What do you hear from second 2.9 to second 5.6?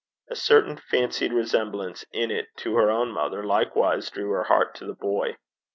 mother likewise drew her heart to the boy.